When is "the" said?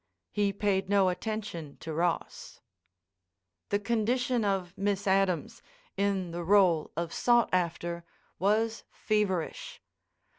3.69-3.77, 6.31-6.43